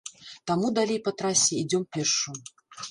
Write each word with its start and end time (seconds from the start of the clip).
Таму 0.51 0.71
далей 0.79 0.99
па 1.09 1.15
трасе 1.21 1.53
ідзём 1.61 1.89
пешшу. 1.97 2.31